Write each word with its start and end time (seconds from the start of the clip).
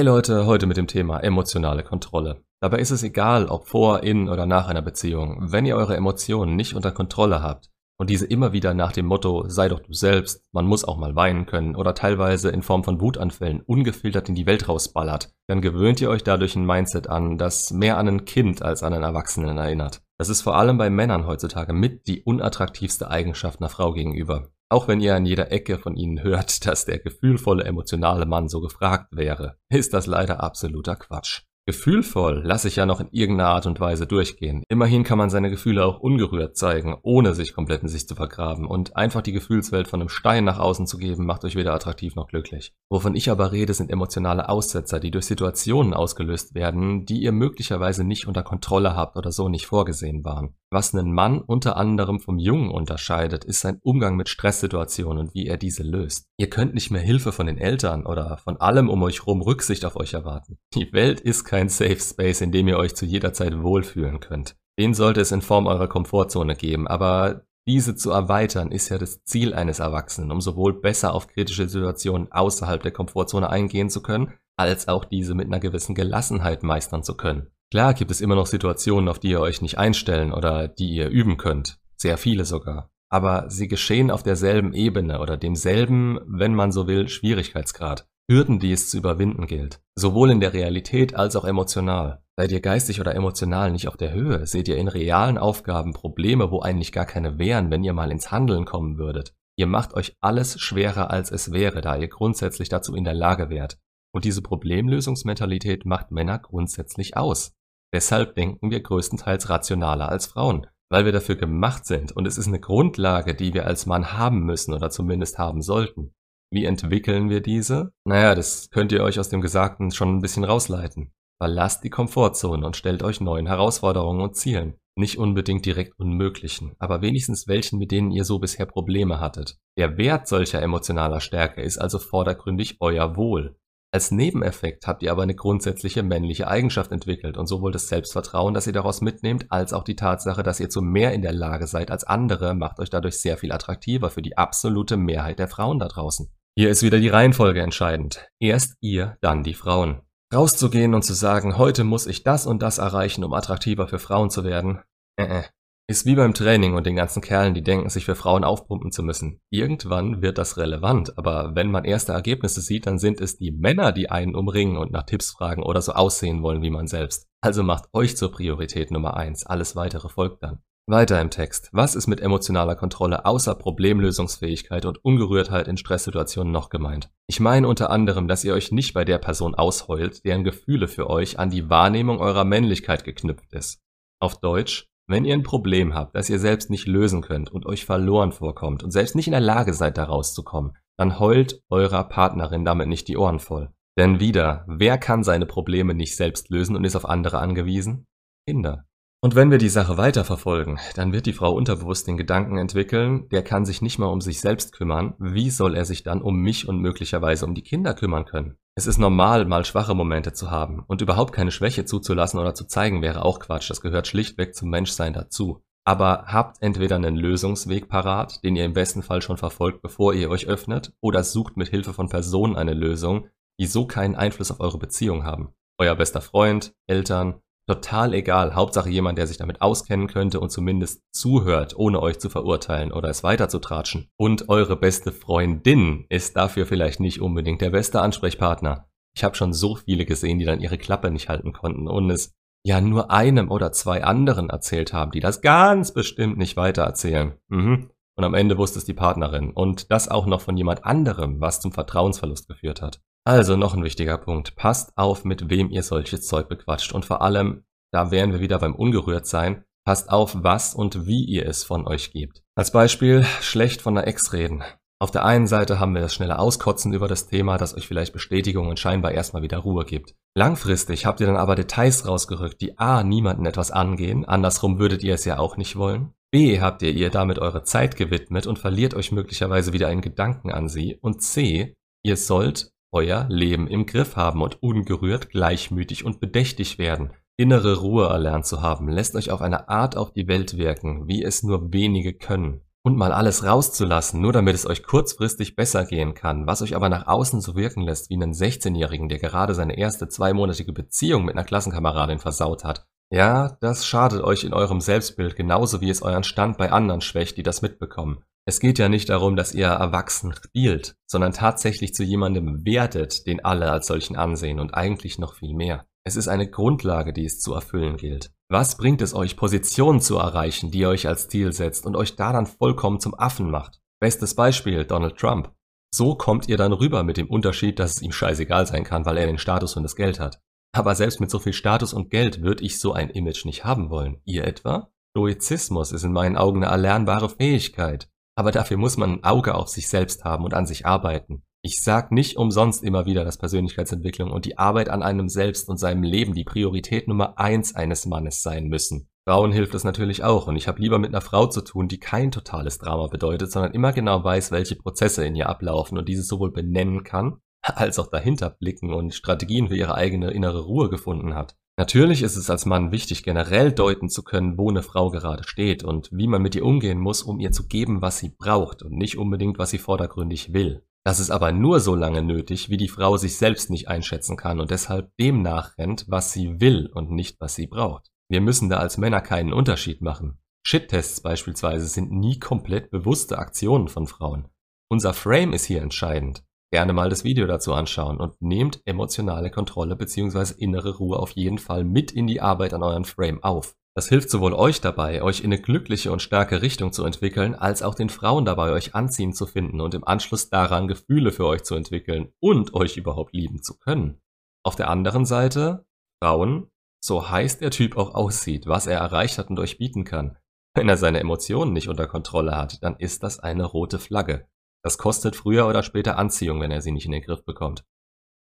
Hey 0.00 0.06
Leute, 0.06 0.46
heute 0.46 0.64
mit 0.64 0.78
dem 0.78 0.86
Thema 0.86 1.18
emotionale 1.18 1.82
Kontrolle. 1.82 2.42
Dabei 2.62 2.78
ist 2.78 2.90
es 2.90 3.02
egal, 3.02 3.48
ob 3.48 3.66
vor, 3.66 4.02
in 4.02 4.30
oder 4.30 4.46
nach 4.46 4.66
einer 4.66 4.80
Beziehung. 4.80 5.36
Wenn 5.52 5.66
ihr 5.66 5.76
eure 5.76 5.94
Emotionen 5.94 6.56
nicht 6.56 6.74
unter 6.74 6.90
Kontrolle 6.90 7.42
habt 7.42 7.68
und 7.98 8.08
diese 8.08 8.24
immer 8.24 8.54
wieder 8.54 8.72
nach 8.72 8.92
dem 8.92 9.04
Motto 9.04 9.46
sei 9.48 9.68
doch 9.68 9.80
du 9.80 9.92
selbst, 9.92 10.42
man 10.52 10.64
muss 10.64 10.84
auch 10.84 10.96
mal 10.96 11.16
weinen 11.16 11.44
können 11.44 11.76
oder 11.76 11.92
teilweise 11.92 12.48
in 12.48 12.62
Form 12.62 12.82
von 12.82 12.98
Wutanfällen 13.02 13.60
ungefiltert 13.60 14.30
in 14.30 14.34
die 14.34 14.46
Welt 14.46 14.70
rausballert, 14.70 15.34
dann 15.48 15.60
gewöhnt 15.60 16.00
ihr 16.00 16.08
euch 16.08 16.24
dadurch 16.24 16.56
ein 16.56 16.64
Mindset 16.64 17.06
an, 17.06 17.36
das 17.36 17.70
mehr 17.70 17.98
an 17.98 18.08
ein 18.08 18.24
Kind 18.24 18.62
als 18.62 18.82
an 18.82 18.94
einen 18.94 19.04
Erwachsenen 19.04 19.58
erinnert. 19.58 20.00
Das 20.16 20.30
ist 20.30 20.40
vor 20.40 20.56
allem 20.56 20.78
bei 20.78 20.88
Männern 20.88 21.26
heutzutage 21.26 21.74
mit 21.74 22.06
die 22.06 22.22
unattraktivste 22.22 23.10
Eigenschaft 23.10 23.60
einer 23.60 23.68
Frau 23.68 23.92
gegenüber. 23.92 24.48
Auch 24.72 24.86
wenn 24.86 25.00
ihr 25.00 25.16
an 25.16 25.26
jeder 25.26 25.50
Ecke 25.50 25.78
von 25.78 25.96
ihnen 25.96 26.22
hört, 26.22 26.64
dass 26.66 26.84
der 26.84 27.00
gefühlvolle, 27.00 27.64
emotionale 27.64 28.24
Mann 28.24 28.48
so 28.48 28.60
gefragt 28.60 29.08
wäre, 29.10 29.56
ist 29.68 29.92
das 29.92 30.06
leider 30.06 30.42
absoluter 30.42 30.94
Quatsch. 30.94 31.42
Gefühlvoll 31.66 32.42
lasse 32.44 32.68
ich 32.68 32.76
ja 32.76 32.86
noch 32.86 33.00
in 33.00 33.08
irgendeiner 33.10 33.50
Art 33.50 33.66
und 33.66 33.78
Weise 33.78 34.06
durchgehen. 34.06 34.64
Immerhin 34.68 35.04
kann 35.04 35.18
man 35.18 35.28
seine 35.30 35.50
Gefühle 35.50 35.84
auch 35.84 36.00
ungerührt 36.00 36.56
zeigen, 36.56 36.96
ohne 37.02 37.34
sich 37.34 37.52
komplett 37.52 37.82
in 37.82 37.88
sich 37.88 38.08
zu 38.08 38.14
vergraben. 38.14 38.66
Und 38.66 38.96
einfach 38.96 39.20
die 39.22 39.32
Gefühlswelt 39.32 39.86
von 39.86 40.00
einem 40.00 40.08
Stein 40.08 40.44
nach 40.44 40.58
außen 40.58 40.86
zu 40.86 40.96
geben, 40.96 41.26
macht 41.26 41.44
euch 41.44 41.56
weder 41.56 41.74
attraktiv 41.74 42.14
noch 42.16 42.28
glücklich. 42.28 42.72
Wovon 42.88 43.14
ich 43.14 43.30
aber 43.30 43.52
rede, 43.52 43.74
sind 43.74 43.90
emotionale 43.90 44.48
Aussetzer, 44.48 45.00
die 45.00 45.10
durch 45.10 45.26
Situationen 45.26 45.94
ausgelöst 45.94 46.54
werden, 46.54 47.04
die 47.04 47.20
ihr 47.20 47.32
möglicherweise 47.32 48.04
nicht 48.04 48.26
unter 48.26 48.42
Kontrolle 48.42 48.96
habt 48.96 49.16
oder 49.16 49.30
so 49.30 49.48
nicht 49.48 49.66
vorgesehen 49.66 50.24
waren. 50.24 50.56
Was 50.72 50.94
einen 50.94 51.12
Mann 51.12 51.40
unter 51.40 51.76
anderem 51.76 52.20
vom 52.20 52.38
Jungen 52.38 52.70
unterscheidet, 52.70 53.44
ist 53.44 53.58
sein 53.58 53.80
Umgang 53.82 54.14
mit 54.14 54.28
Stresssituationen 54.28 55.18
und 55.18 55.34
wie 55.34 55.48
er 55.48 55.56
diese 55.56 55.82
löst. 55.82 56.28
Ihr 56.36 56.48
könnt 56.48 56.74
nicht 56.74 56.92
mehr 56.92 57.00
Hilfe 57.00 57.32
von 57.32 57.46
den 57.46 57.58
Eltern 57.58 58.06
oder 58.06 58.36
von 58.36 58.56
allem 58.56 58.88
um 58.88 59.02
euch 59.02 59.26
rum 59.26 59.42
Rücksicht 59.42 59.84
auf 59.84 59.96
euch 59.96 60.14
erwarten. 60.14 60.58
Die 60.74 60.92
Welt 60.92 61.20
ist 61.20 61.42
kein 61.42 61.68
Safe 61.68 61.98
Space, 61.98 62.40
in 62.40 62.52
dem 62.52 62.68
ihr 62.68 62.78
euch 62.78 62.94
zu 62.94 63.04
jeder 63.04 63.32
Zeit 63.32 63.60
wohlfühlen 63.60 64.20
könnt. 64.20 64.54
Den 64.78 64.94
sollte 64.94 65.20
es 65.20 65.32
in 65.32 65.42
Form 65.42 65.66
eurer 65.66 65.88
Komfortzone 65.88 66.54
geben, 66.54 66.86
aber 66.86 67.42
diese 67.66 67.96
zu 67.96 68.12
erweitern 68.12 68.70
ist 68.70 68.90
ja 68.90 68.98
das 68.98 69.24
Ziel 69.24 69.54
eines 69.54 69.80
Erwachsenen, 69.80 70.30
um 70.30 70.40
sowohl 70.40 70.80
besser 70.80 71.14
auf 71.14 71.26
kritische 71.26 71.68
Situationen 71.68 72.30
außerhalb 72.30 72.80
der 72.80 72.92
Komfortzone 72.92 73.50
eingehen 73.50 73.90
zu 73.90 74.02
können, 74.02 74.34
als 74.56 74.86
auch 74.86 75.04
diese 75.04 75.34
mit 75.34 75.48
einer 75.48 75.60
gewissen 75.60 75.96
Gelassenheit 75.96 76.62
meistern 76.62 77.02
zu 77.02 77.16
können. 77.16 77.50
Klar 77.70 77.94
gibt 77.94 78.10
es 78.10 78.20
immer 78.20 78.34
noch 78.34 78.46
Situationen, 78.46 79.08
auf 79.08 79.20
die 79.20 79.30
ihr 79.30 79.40
euch 79.40 79.62
nicht 79.62 79.78
einstellen 79.78 80.32
oder 80.32 80.66
die 80.66 80.90
ihr 80.92 81.08
üben 81.08 81.36
könnt. 81.36 81.78
Sehr 81.96 82.18
viele 82.18 82.44
sogar. 82.44 82.90
Aber 83.08 83.48
sie 83.48 83.68
geschehen 83.68 84.10
auf 84.10 84.24
derselben 84.24 84.72
Ebene 84.72 85.20
oder 85.20 85.36
demselben, 85.36 86.18
wenn 86.26 86.54
man 86.54 86.72
so 86.72 86.88
will, 86.88 87.08
Schwierigkeitsgrad. 87.08 88.08
Hürden, 88.28 88.58
die 88.58 88.72
es 88.72 88.90
zu 88.90 88.96
überwinden 88.96 89.46
gilt. 89.46 89.80
Sowohl 89.96 90.30
in 90.30 90.40
der 90.40 90.52
Realität 90.52 91.14
als 91.14 91.36
auch 91.36 91.44
emotional. 91.44 92.22
Seid 92.36 92.52
ihr 92.52 92.60
geistig 92.60 93.00
oder 93.00 93.14
emotional 93.14 93.70
nicht 93.70 93.86
auf 93.86 93.96
der 93.96 94.12
Höhe, 94.12 94.46
seht 94.46 94.66
ihr 94.68 94.76
in 94.76 94.88
realen 94.88 95.38
Aufgaben 95.38 95.92
Probleme, 95.92 96.50
wo 96.50 96.60
eigentlich 96.60 96.92
gar 96.92 97.06
keine 97.06 97.38
wären, 97.38 97.70
wenn 97.70 97.84
ihr 97.84 97.92
mal 97.92 98.10
ins 98.10 98.30
Handeln 98.30 98.64
kommen 98.64 98.98
würdet. 98.98 99.34
Ihr 99.56 99.66
macht 99.66 99.94
euch 99.94 100.16
alles 100.20 100.58
schwerer, 100.60 101.10
als 101.10 101.30
es 101.30 101.52
wäre, 101.52 101.82
da 101.82 101.96
ihr 101.96 102.08
grundsätzlich 102.08 102.68
dazu 102.68 102.94
in 102.94 103.04
der 103.04 103.14
Lage 103.14 103.50
wärt. 103.50 103.78
Und 104.12 104.24
diese 104.24 104.42
Problemlösungsmentalität 104.42 105.84
macht 105.84 106.10
Männer 106.10 106.38
grundsätzlich 106.38 107.16
aus. 107.16 107.52
Deshalb 107.92 108.34
denken 108.34 108.70
wir 108.70 108.80
größtenteils 108.80 109.50
rationaler 109.50 110.08
als 110.08 110.26
Frauen, 110.26 110.66
weil 110.90 111.04
wir 111.04 111.12
dafür 111.12 111.36
gemacht 111.36 111.86
sind 111.86 112.12
und 112.12 112.26
es 112.26 112.38
ist 112.38 112.46
eine 112.46 112.60
Grundlage, 112.60 113.34
die 113.34 113.52
wir 113.54 113.66
als 113.66 113.86
Mann 113.86 114.12
haben 114.12 114.44
müssen 114.44 114.74
oder 114.74 114.90
zumindest 114.90 115.38
haben 115.38 115.62
sollten. 115.62 116.14
Wie 116.52 116.64
entwickeln 116.64 117.30
wir 117.30 117.40
diese? 117.40 117.92
Naja, 118.04 118.34
das 118.34 118.70
könnt 118.70 118.92
ihr 118.92 119.02
euch 119.02 119.20
aus 119.20 119.28
dem 119.28 119.40
Gesagten 119.40 119.92
schon 119.92 120.16
ein 120.16 120.20
bisschen 120.20 120.44
rausleiten. 120.44 121.12
Verlasst 121.40 121.84
die 121.84 121.90
Komfortzone 121.90 122.66
und 122.66 122.76
stellt 122.76 123.02
euch 123.02 123.20
neuen 123.20 123.46
Herausforderungen 123.46 124.20
und 124.20 124.36
Zielen. 124.36 124.76
Nicht 124.98 125.16
unbedingt 125.16 125.64
direkt 125.64 125.98
unmöglichen, 125.98 126.74
aber 126.78 127.00
wenigstens 127.00 127.46
welchen, 127.46 127.78
mit 127.78 127.92
denen 127.92 128.10
ihr 128.10 128.24
so 128.24 128.38
bisher 128.40 128.66
Probleme 128.66 129.20
hattet. 129.20 129.56
Der 129.78 129.96
Wert 129.96 130.28
solcher 130.28 130.60
emotionaler 130.60 131.20
Stärke 131.20 131.62
ist 131.62 131.78
also 131.78 131.98
vordergründig 131.98 132.76
euer 132.80 133.16
Wohl. 133.16 133.56
Als 133.92 134.12
Nebeneffekt 134.12 134.86
habt 134.86 135.02
ihr 135.02 135.10
aber 135.10 135.24
eine 135.24 135.34
grundsätzliche 135.34 136.04
männliche 136.04 136.46
Eigenschaft 136.46 136.92
entwickelt 136.92 137.36
und 137.36 137.48
sowohl 137.48 137.72
das 137.72 137.88
Selbstvertrauen, 137.88 138.54
das 138.54 138.68
ihr 138.68 138.72
daraus 138.72 139.00
mitnehmt, 139.00 139.50
als 139.50 139.72
auch 139.72 139.82
die 139.82 139.96
Tatsache, 139.96 140.44
dass 140.44 140.60
ihr 140.60 140.70
zu 140.70 140.80
mehr 140.80 141.12
in 141.12 141.22
der 141.22 141.32
Lage 141.32 141.66
seid 141.66 141.90
als 141.90 142.04
andere, 142.04 142.54
macht 142.54 142.78
euch 142.78 142.90
dadurch 142.90 143.18
sehr 143.18 143.36
viel 143.36 143.50
attraktiver 143.50 144.10
für 144.10 144.22
die 144.22 144.38
absolute 144.38 144.96
Mehrheit 144.96 145.40
der 145.40 145.48
Frauen 145.48 145.80
da 145.80 145.88
draußen. 145.88 146.30
Hier 146.56 146.70
ist 146.70 146.84
wieder 146.84 147.00
die 147.00 147.08
Reihenfolge 147.08 147.62
entscheidend. 147.62 148.28
Erst 148.38 148.76
ihr, 148.80 149.16
dann 149.22 149.42
die 149.42 149.54
Frauen. 149.54 150.02
Rauszugehen 150.32 150.94
und 150.94 151.02
zu 151.02 151.14
sagen, 151.14 151.58
heute 151.58 151.82
muss 151.82 152.06
ich 152.06 152.22
das 152.22 152.46
und 152.46 152.62
das 152.62 152.78
erreichen, 152.78 153.24
um 153.24 153.34
attraktiver 153.34 153.88
für 153.88 153.98
Frauen 153.98 154.30
zu 154.30 154.44
werden, 154.44 154.80
äh, 155.16 155.40
äh, 155.40 155.42
ist 155.90 156.06
wie 156.06 156.14
beim 156.14 156.34
Training 156.34 156.74
und 156.74 156.86
den 156.86 156.94
ganzen 156.94 157.20
Kerlen, 157.20 157.52
die 157.52 157.64
denken, 157.64 157.88
sich 157.90 158.04
für 158.04 158.14
Frauen 158.14 158.44
aufpumpen 158.44 158.92
zu 158.92 159.02
müssen. 159.02 159.40
Irgendwann 159.50 160.22
wird 160.22 160.38
das 160.38 160.56
relevant, 160.56 161.18
aber 161.18 161.56
wenn 161.56 161.68
man 161.68 161.84
erste 161.84 162.12
Ergebnisse 162.12 162.60
sieht, 162.60 162.86
dann 162.86 163.00
sind 163.00 163.20
es 163.20 163.38
die 163.38 163.50
Männer, 163.50 163.90
die 163.90 164.08
einen 164.08 164.36
umringen 164.36 164.76
und 164.76 164.92
nach 164.92 165.02
Tipps 165.02 165.32
fragen 165.32 165.64
oder 165.64 165.82
so 165.82 165.90
aussehen 165.92 166.44
wollen 166.44 166.62
wie 166.62 166.70
man 166.70 166.86
selbst. 166.86 167.26
Also 167.40 167.64
macht 167.64 167.88
euch 167.92 168.16
zur 168.16 168.30
Priorität 168.30 168.92
Nummer 168.92 169.16
eins. 169.16 169.44
Alles 169.44 169.74
weitere 169.74 170.08
folgt 170.08 170.44
dann. 170.44 170.60
Weiter 170.86 171.20
im 171.20 171.30
Text. 171.30 171.70
Was 171.72 171.96
ist 171.96 172.06
mit 172.06 172.20
emotionaler 172.20 172.76
Kontrolle 172.76 173.24
außer 173.24 173.56
Problemlösungsfähigkeit 173.56 174.84
und 174.84 175.04
Ungerührtheit 175.04 175.66
in 175.66 175.76
Stresssituationen 175.76 176.52
noch 176.52 176.70
gemeint? 176.70 177.10
Ich 177.26 177.40
meine 177.40 177.66
unter 177.66 177.90
anderem, 177.90 178.28
dass 178.28 178.44
ihr 178.44 178.54
euch 178.54 178.70
nicht 178.70 178.94
bei 178.94 179.04
der 179.04 179.18
Person 179.18 179.56
ausheult, 179.56 180.24
deren 180.24 180.44
Gefühle 180.44 180.86
für 180.86 181.10
euch 181.10 181.40
an 181.40 181.50
die 181.50 181.68
Wahrnehmung 181.68 182.20
eurer 182.20 182.44
Männlichkeit 182.44 183.02
geknüpft 183.02 183.52
ist. 183.54 183.80
Auf 184.20 184.38
Deutsch, 184.40 184.89
wenn 185.10 185.24
ihr 185.24 185.34
ein 185.34 185.42
Problem 185.42 185.94
habt, 185.94 186.14
das 186.14 186.30
ihr 186.30 186.38
selbst 186.38 186.70
nicht 186.70 186.86
lösen 186.86 187.20
könnt 187.20 187.50
und 187.50 187.66
euch 187.66 187.84
verloren 187.84 188.32
vorkommt 188.32 188.82
und 188.84 188.92
selbst 188.92 189.16
nicht 189.16 189.26
in 189.26 189.32
der 189.32 189.40
Lage 189.40 189.74
seid, 189.74 189.98
da 189.98 190.04
rauszukommen, 190.04 190.76
dann 190.96 191.18
heult 191.18 191.62
eurer 191.68 192.04
Partnerin 192.04 192.64
damit 192.64 192.88
nicht 192.88 193.08
die 193.08 193.16
Ohren 193.16 193.40
voll. 193.40 193.70
Denn 193.98 194.20
wieder, 194.20 194.64
wer 194.68 194.98
kann 194.98 195.24
seine 195.24 195.46
Probleme 195.46 195.94
nicht 195.94 196.16
selbst 196.16 196.48
lösen 196.48 196.76
und 196.76 196.84
ist 196.84 196.94
auf 196.94 197.08
andere 197.08 197.38
angewiesen? 197.38 198.06
Kinder. 198.46 198.84
Und 199.22 199.34
wenn 199.34 199.50
wir 199.50 199.58
die 199.58 199.68
Sache 199.68 199.98
weiterverfolgen, 199.98 200.78
dann 200.94 201.12
wird 201.12 201.26
die 201.26 201.34
Frau 201.34 201.52
unterbewusst 201.52 202.06
den 202.06 202.16
Gedanken 202.16 202.56
entwickeln, 202.56 203.28
der 203.28 203.42
kann 203.42 203.66
sich 203.66 203.82
nicht 203.82 203.98
mal 203.98 204.06
um 204.06 204.22
sich 204.22 204.40
selbst 204.40 204.72
kümmern, 204.72 205.12
wie 205.18 205.50
soll 205.50 205.76
er 205.76 205.84
sich 205.84 206.02
dann 206.02 206.22
um 206.22 206.36
mich 206.36 206.66
und 206.66 206.78
möglicherweise 206.78 207.44
um 207.44 207.54
die 207.54 207.62
Kinder 207.62 207.92
kümmern 207.92 208.24
können? 208.24 208.56
Es 208.76 208.86
ist 208.86 208.96
normal, 208.96 209.44
mal 209.44 209.66
schwache 209.66 209.94
Momente 209.94 210.32
zu 210.32 210.50
haben 210.50 210.84
und 210.86 211.02
überhaupt 211.02 211.34
keine 211.34 211.50
Schwäche 211.50 211.84
zuzulassen 211.84 212.40
oder 212.40 212.54
zu 212.54 212.66
zeigen 212.66 213.02
wäre 213.02 213.22
auch 213.22 213.40
Quatsch, 213.40 213.68
das 213.68 213.82
gehört 213.82 214.06
schlichtweg 214.06 214.54
zum 214.54 214.70
Menschsein 214.70 215.12
dazu. 215.12 215.62
Aber 215.84 216.24
habt 216.26 216.62
entweder 216.62 216.96
einen 216.96 217.16
Lösungsweg 217.16 217.88
parat, 217.88 218.42
den 218.42 218.56
ihr 218.56 218.64
im 218.64 218.72
besten 218.72 219.02
Fall 219.02 219.20
schon 219.20 219.36
verfolgt, 219.36 219.82
bevor 219.82 220.14
ihr 220.14 220.30
euch 220.30 220.46
öffnet, 220.46 220.94
oder 221.00 221.24
sucht 221.24 221.58
mit 221.58 221.68
Hilfe 221.68 221.92
von 221.92 222.08
Personen 222.08 222.56
eine 222.56 222.74
Lösung, 222.74 223.26
die 223.58 223.66
so 223.66 223.86
keinen 223.86 224.14
Einfluss 224.14 224.50
auf 224.50 224.60
eure 224.60 224.78
Beziehung 224.78 225.24
haben. 225.24 225.52
Euer 225.78 225.94
bester 225.94 226.22
Freund, 226.22 226.74
Eltern, 226.86 227.42
total 227.70 228.14
egal. 228.14 228.54
Hauptsache 228.56 228.90
jemand, 228.90 229.16
der 229.16 229.28
sich 229.28 229.36
damit 229.36 229.62
auskennen 229.62 230.08
könnte 230.08 230.40
und 230.40 230.50
zumindest 230.50 231.02
zuhört, 231.12 231.76
ohne 231.76 232.02
euch 232.02 232.18
zu 232.18 232.28
verurteilen 232.28 232.90
oder 232.90 233.08
es 233.08 233.22
weiterzutratschen. 233.22 234.08
Und 234.16 234.48
eure 234.48 234.76
beste 234.76 235.12
Freundin 235.12 236.04
ist 236.08 236.36
dafür 236.36 236.66
vielleicht 236.66 236.98
nicht 236.98 237.20
unbedingt 237.20 237.60
der 237.60 237.70
beste 237.70 238.00
Ansprechpartner. 238.00 238.88
Ich 239.14 239.22
habe 239.22 239.36
schon 239.36 239.52
so 239.52 239.76
viele 239.76 240.04
gesehen, 240.04 240.40
die 240.40 240.44
dann 240.44 240.60
ihre 240.60 240.78
Klappe 240.78 241.10
nicht 241.10 241.28
halten 241.28 241.52
konnten 241.52 241.86
und 241.86 242.10
es 242.10 242.32
ja 242.64 242.80
nur 242.80 243.10
einem 243.10 243.50
oder 243.50 243.70
zwei 243.70 244.02
anderen 244.02 244.50
erzählt 244.50 244.92
haben, 244.92 245.12
die 245.12 245.20
das 245.20 245.40
ganz 245.40 245.92
bestimmt 245.92 246.38
nicht 246.38 246.56
weitererzählen. 246.56 247.34
Mhm. 247.48 247.90
Und 248.16 248.24
am 248.24 248.34
Ende 248.34 248.58
wusste 248.58 248.78
es 248.78 248.84
die 248.84 248.94
Partnerin. 248.94 249.52
Und 249.52 249.90
das 249.90 250.08
auch 250.08 250.26
noch 250.26 250.40
von 250.40 250.56
jemand 250.56 250.84
anderem, 250.84 251.40
was 251.40 251.60
zum 251.60 251.72
Vertrauensverlust 251.72 252.48
geführt 252.48 252.82
hat. 252.82 253.00
Also 253.24 253.56
noch 253.56 253.74
ein 253.74 253.84
wichtiger 253.84 254.18
Punkt. 254.18 254.56
Passt 254.56 254.96
auf, 254.96 255.24
mit 255.24 255.50
wem 255.50 255.70
ihr 255.70 255.82
solches 255.82 256.26
Zeug 256.26 256.48
bequatscht. 256.48 256.92
Und 256.92 257.04
vor 257.04 257.22
allem, 257.22 257.64
da 257.92 258.10
wären 258.10 258.32
wir 258.32 258.40
wieder 258.40 258.58
beim 258.58 258.74
Ungerührtsein, 258.74 259.64
passt 259.84 260.10
auf, 260.10 260.36
was 260.42 260.74
und 260.74 261.06
wie 261.06 261.24
ihr 261.24 261.46
es 261.46 261.64
von 261.64 261.86
euch 261.86 262.12
gebt. 262.12 262.42
Als 262.54 262.72
Beispiel, 262.72 263.24
schlecht 263.40 263.82
von 263.82 263.96
einer 263.96 264.06
Ex 264.06 264.32
reden. 264.32 264.62
Auf 265.02 265.10
der 265.10 265.24
einen 265.24 265.46
Seite 265.46 265.80
haben 265.80 265.94
wir 265.94 266.02
das 266.02 266.14
schnelle 266.14 266.38
Auskotzen 266.38 266.92
über 266.92 267.08
das 267.08 267.26
Thema, 267.26 267.56
das 267.56 267.74
euch 267.74 267.88
vielleicht 267.88 268.12
Bestätigung 268.12 268.68
und 268.68 268.78
scheinbar 268.78 269.12
erstmal 269.12 269.42
wieder 269.42 269.58
Ruhe 269.58 269.86
gibt. 269.86 270.14
Langfristig 270.36 271.06
habt 271.06 271.20
ihr 271.20 271.26
dann 271.26 271.36
aber 271.36 271.54
Details 271.54 272.06
rausgerückt, 272.06 272.60
die 272.60 272.78
a. 272.78 273.02
niemanden 273.02 273.46
etwas 273.46 273.70
angehen, 273.70 274.26
andersrum 274.26 274.78
würdet 274.78 275.02
ihr 275.02 275.14
es 275.14 275.24
ja 275.24 275.38
auch 275.38 275.56
nicht 275.56 275.76
wollen. 275.76 276.12
B. 276.30 276.60
habt 276.60 276.82
ihr 276.82 276.92
ihr 276.92 277.08
damit 277.08 277.38
eure 277.38 277.64
Zeit 277.64 277.96
gewidmet 277.96 278.46
und 278.46 278.58
verliert 278.58 278.94
euch 278.94 279.10
möglicherweise 279.10 279.72
wieder 279.72 279.88
einen 279.88 280.02
Gedanken 280.02 280.52
an 280.52 280.68
sie. 280.68 280.98
Und 281.00 281.22
C. 281.22 281.74
ihr 282.04 282.16
sollt 282.18 282.70
euer 282.92 283.26
Leben 283.28 283.66
im 283.68 283.86
Griff 283.86 284.16
haben 284.16 284.42
und 284.42 284.62
ungerührt, 284.62 285.30
gleichmütig 285.30 286.04
und 286.04 286.20
bedächtig 286.20 286.78
werden. 286.78 287.12
Innere 287.36 287.78
Ruhe 287.78 288.06
erlernt 288.06 288.46
zu 288.46 288.60
haben, 288.60 288.88
lässt 288.88 289.16
euch 289.16 289.30
auf 289.30 289.40
eine 289.40 289.68
Art 289.68 289.96
auf 289.96 290.12
die 290.12 290.28
Welt 290.28 290.58
wirken, 290.58 291.08
wie 291.08 291.22
es 291.22 291.42
nur 291.42 291.72
wenige 291.72 292.12
können. 292.12 292.60
und 292.82 292.96
mal 292.96 293.12
alles 293.12 293.44
rauszulassen, 293.44 294.20
nur 294.22 294.32
damit 294.32 294.54
es 294.54 294.66
euch 294.66 294.82
kurzfristig 294.82 295.54
besser 295.54 295.84
gehen 295.84 296.14
kann, 296.14 296.46
was 296.46 296.62
euch 296.62 296.74
aber 296.74 296.88
nach 296.88 297.06
außen 297.06 297.40
so 297.42 297.54
wirken 297.54 297.82
lässt 297.82 298.08
wie 298.08 298.14
einen 298.14 298.32
16-Jährigen, 298.32 299.08
der 299.08 299.18
gerade 299.18 299.54
seine 299.54 299.76
erste 299.76 300.08
zweimonatige 300.08 300.72
Beziehung 300.72 301.26
mit 301.26 301.36
einer 301.36 301.44
Klassenkameradin 301.44 302.18
versaut 302.18 302.64
hat. 302.64 302.86
Ja, 303.12 303.58
das 303.60 303.84
schadet 303.84 304.22
euch 304.22 304.44
in 304.44 304.54
eurem 304.54 304.80
Selbstbild 304.80 305.36
genauso 305.36 305.80
wie 305.80 305.90
es 305.90 306.00
euren 306.00 306.22
Stand 306.22 306.56
bei 306.56 306.70
anderen 306.70 307.00
schwächt, 307.00 307.36
die 307.36 307.42
das 307.42 307.60
mitbekommen. 307.60 308.24
Es 308.46 308.60
geht 308.60 308.78
ja 308.78 308.88
nicht 308.88 309.08
darum, 309.08 309.36
dass 309.36 309.54
ihr 309.54 309.66
erwachsen 309.66 310.32
spielt, 310.32 310.96
sondern 311.06 311.32
tatsächlich 311.32 311.94
zu 311.94 312.02
jemandem 312.02 312.64
werdet, 312.64 313.26
den 313.26 313.44
alle 313.44 313.70
als 313.70 313.86
solchen 313.86 314.16
ansehen 314.16 314.58
und 314.58 314.74
eigentlich 314.74 315.18
noch 315.18 315.34
viel 315.34 315.54
mehr. 315.54 315.86
Es 316.04 316.16
ist 316.16 316.28
eine 316.28 316.48
Grundlage, 316.48 317.12
die 317.12 317.26
es 317.26 317.40
zu 317.40 317.52
erfüllen 317.52 317.96
gilt. 317.96 318.32
Was 318.48 318.76
bringt 318.76 319.02
es 319.02 319.14
euch, 319.14 319.36
Positionen 319.36 320.00
zu 320.00 320.16
erreichen, 320.16 320.70
die 320.70 320.80
ihr 320.80 320.88
euch 320.88 321.06
als 321.06 321.28
Ziel 321.28 321.52
setzt 321.52 321.86
und 321.86 321.94
euch 321.94 322.16
da 322.16 322.32
dann 322.32 322.46
vollkommen 322.46 322.98
zum 322.98 323.14
Affen 323.14 323.50
macht? 323.50 323.80
Bestes 324.00 324.34
Beispiel 324.34 324.84
Donald 324.84 325.18
Trump. 325.18 325.52
So 325.94 326.14
kommt 326.14 326.48
ihr 326.48 326.56
dann 326.56 326.72
rüber 326.72 327.02
mit 327.02 327.16
dem 327.16 327.28
Unterschied, 327.28 327.78
dass 327.78 327.96
es 327.96 328.02
ihm 328.02 328.12
scheißegal 328.12 328.66
sein 328.66 328.84
kann, 328.84 329.04
weil 329.04 329.18
er 329.18 329.26
den 329.26 329.38
Status 329.38 329.76
und 329.76 329.82
das 329.82 329.96
Geld 329.96 330.18
hat. 330.18 330.40
Aber 330.72 330.94
selbst 330.94 331.20
mit 331.20 331.30
so 331.30 331.38
viel 331.38 331.52
Status 331.52 331.92
und 331.92 332.10
Geld 332.10 332.42
würde 332.42 332.64
ich 332.64 332.78
so 332.78 332.92
ein 332.92 333.10
Image 333.10 333.44
nicht 333.44 333.64
haben 333.64 333.90
wollen. 333.90 334.20
Ihr 334.24 334.44
etwa? 334.44 334.90
Stoizismus 335.10 335.92
ist 335.92 336.04
in 336.04 336.12
meinen 336.12 336.36
Augen 336.36 336.62
eine 336.62 336.72
erlernbare 336.72 337.28
Fähigkeit. 337.28 338.08
Aber 338.40 338.52
dafür 338.52 338.78
muss 338.78 338.96
man 338.96 339.16
ein 339.16 339.22
Auge 339.24 339.54
auf 339.54 339.68
sich 339.68 339.88
selbst 339.88 340.24
haben 340.24 340.46
und 340.46 340.54
an 340.54 340.64
sich 340.64 340.86
arbeiten. 340.86 341.42
Ich 341.60 341.82
sag 341.82 342.10
nicht 342.10 342.38
umsonst 342.38 342.82
immer 342.82 343.04
wieder, 343.04 343.22
dass 343.22 343.36
Persönlichkeitsentwicklung 343.36 344.30
und 344.30 344.46
die 344.46 344.56
Arbeit 344.56 344.88
an 344.88 345.02
einem 345.02 345.28
selbst 345.28 345.68
und 345.68 345.76
seinem 345.76 346.02
Leben 346.02 346.32
die 346.32 346.44
Priorität 346.44 347.06
Nummer 347.06 347.38
eins 347.38 347.74
eines 347.74 348.06
Mannes 348.06 348.42
sein 348.42 348.68
müssen. 348.68 349.10
Frauen 349.28 349.52
hilft 349.52 349.74
es 349.74 349.84
natürlich 349.84 350.24
auch 350.24 350.46
und 350.46 350.56
ich 350.56 350.68
habe 350.68 350.80
lieber 350.80 350.98
mit 350.98 351.10
einer 351.10 351.20
Frau 351.20 351.48
zu 351.48 351.60
tun, 351.60 351.86
die 351.86 351.98
kein 351.98 352.30
totales 352.30 352.78
Drama 352.78 353.08
bedeutet, 353.08 353.52
sondern 353.52 353.74
immer 353.74 353.92
genau 353.92 354.24
weiß, 354.24 354.52
welche 354.52 354.76
Prozesse 354.76 355.22
in 355.26 355.36
ihr 355.36 355.50
ablaufen 355.50 355.98
und 355.98 356.08
diese 356.08 356.22
sowohl 356.22 356.50
benennen 356.50 357.04
kann, 357.04 357.42
als 357.62 357.98
auch 357.98 358.06
dahinter 358.06 358.48
blicken 358.48 358.94
und 358.94 359.14
Strategien 359.14 359.68
für 359.68 359.76
ihre 359.76 359.96
eigene 359.96 360.30
innere 360.30 360.60
Ruhe 360.60 360.88
gefunden 360.88 361.34
hat. 361.34 361.58
Natürlich 361.80 362.22
ist 362.22 362.36
es 362.36 362.50
als 362.50 362.66
Mann 362.66 362.92
wichtig, 362.92 363.22
generell 363.22 363.72
deuten 363.72 364.10
zu 364.10 364.22
können, 364.22 364.58
wo 364.58 364.68
eine 364.68 364.82
Frau 364.82 365.08
gerade 365.08 365.44
steht 365.44 365.82
und 365.82 366.10
wie 366.12 366.26
man 366.26 366.42
mit 366.42 366.54
ihr 366.54 366.66
umgehen 366.66 366.98
muss, 366.98 367.22
um 367.22 367.40
ihr 367.40 367.52
zu 367.52 367.68
geben, 367.68 368.02
was 368.02 368.18
sie 368.18 368.28
braucht 368.28 368.82
und 368.82 368.92
nicht 368.92 369.16
unbedingt, 369.16 369.58
was 369.58 369.70
sie 369.70 369.78
vordergründig 369.78 370.52
will. 370.52 370.84
Das 371.04 371.20
ist 371.20 371.30
aber 371.30 371.52
nur 371.52 371.80
so 371.80 371.94
lange 371.94 372.20
nötig, 372.20 372.68
wie 372.68 372.76
die 372.76 372.90
Frau 372.90 373.16
sich 373.16 373.38
selbst 373.38 373.70
nicht 373.70 373.88
einschätzen 373.88 374.36
kann 374.36 374.60
und 374.60 374.70
deshalb 374.70 375.16
dem 375.16 375.40
nachrennt, 375.40 376.04
was 376.06 376.34
sie 376.34 376.60
will 376.60 376.90
und 376.92 377.12
nicht, 377.12 377.40
was 377.40 377.54
sie 377.54 377.66
braucht. 377.66 378.10
Wir 378.28 378.42
müssen 378.42 378.68
da 378.68 378.76
als 378.76 378.98
Männer 378.98 379.22
keinen 379.22 379.54
Unterschied 379.54 380.02
machen. 380.02 380.38
Shit-Tests 380.66 381.22
beispielsweise 381.22 381.86
sind 381.86 382.12
nie 382.12 382.38
komplett 382.38 382.90
bewusste 382.90 383.38
Aktionen 383.38 383.88
von 383.88 384.06
Frauen. 384.06 384.48
Unser 384.90 385.14
Frame 385.14 385.54
ist 385.54 385.64
hier 385.64 385.80
entscheidend. 385.80 386.44
Gerne 386.72 386.92
mal 386.92 387.08
das 387.08 387.24
Video 387.24 387.46
dazu 387.46 387.74
anschauen 387.74 388.18
und 388.18 388.40
nehmt 388.40 388.80
emotionale 388.84 389.50
Kontrolle 389.50 389.96
bzw. 389.96 390.54
innere 390.58 390.96
Ruhe 390.96 391.18
auf 391.18 391.32
jeden 391.32 391.58
Fall 391.58 391.82
mit 391.82 392.12
in 392.12 392.28
die 392.28 392.40
Arbeit 392.40 392.74
an 392.74 392.84
euren 392.84 393.04
Frame 393.04 393.42
auf. 393.42 393.74
Das 393.96 394.08
hilft 394.08 394.30
sowohl 394.30 394.54
euch 394.54 394.80
dabei, 394.80 395.20
euch 395.22 395.40
in 395.40 395.52
eine 395.52 395.60
glückliche 395.60 396.12
und 396.12 396.22
starke 396.22 396.62
Richtung 396.62 396.92
zu 396.92 397.04
entwickeln, 397.04 397.56
als 397.56 397.82
auch 397.82 397.96
den 397.96 398.08
Frauen 398.08 398.44
dabei, 398.44 398.70
euch 398.70 398.94
anziehen 398.94 399.32
zu 399.32 399.46
finden 399.46 399.80
und 399.80 399.94
im 399.94 400.04
Anschluss 400.04 400.48
daran 400.48 400.86
Gefühle 400.86 401.32
für 401.32 401.46
euch 401.46 401.64
zu 401.64 401.74
entwickeln 401.74 402.32
und 402.38 402.72
euch 402.72 402.96
überhaupt 402.96 403.34
lieben 403.34 403.62
zu 403.62 403.76
können. 403.76 404.20
Auf 404.62 404.76
der 404.76 404.90
anderen 404.90 405.24
Seite, 405.24 405.86
Frauen, 406.22 406.68
so 407.02 407.30
heiß 407.30 407.58
der 407.58 407.72
Typ 407.72 407.96
auch 407.96 408.14
aussieht, 408.14 408.66
was 408.66 408.86
er 408.86 408.98
erreicht 408.98 409.38
hat 409.38 409.50
und 409.50 409.58
euch 409.58 409.78
bieten 409.78 410.04
kann. 410.04 410.36
Wenn 410.74 410.88
er 410.88 410.96
seine 410.96 411.18
Emotionen 411.18 411.72
nicht 411.72 411.88
unter 411.88 412.06
Kontrolle 412.06 412.56
hat, 412.56 412.82
dann 412.84 412.94
ist 412.94 413.24
das 413.24 413.40
eine 413.40 413.64
rote 413.64 413.98
Flagge. 413.98 414.46
Das 414.82 414.98
kostet 414.98 415.36
früher 415.36 415.66
oder 415.66 415.82
später 415.82 416.18
Anziehung, 416.18 416.60
wenn 416.60 416.70
er 416.70 416.80
sie 416.80 416.92
nicht 416.92 417.06
in 417.06 417.12
den 417.12 417.22
Griff 417.22 417.44
bekommt. 417.44 417.84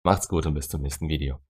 Macht's 0.04 0.28
gut 0.28 0.46
und 0.46 0.54
bis 0.54 0.68
zum 0.68 0.82
nächsten 0.82 1.08
Video. 1.08 1.40